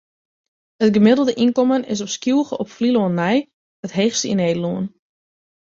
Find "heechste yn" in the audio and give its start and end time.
3.97-4.39